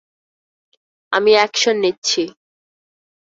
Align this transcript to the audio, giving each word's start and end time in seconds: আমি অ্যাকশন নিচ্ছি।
আমি 1.13 1.31
অ্যাকশন 1.35 1.75
নিচ্ছি। 1.83 2.23